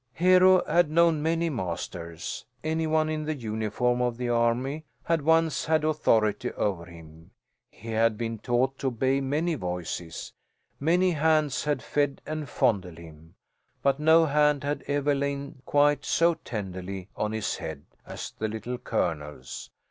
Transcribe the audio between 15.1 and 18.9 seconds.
lain quite so tenderly on his head, as the Little